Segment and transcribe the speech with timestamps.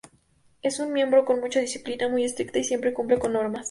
[0.63, 3.59] Es un miembro con mucha disciplina, muy estricta y siempre cumple las normas.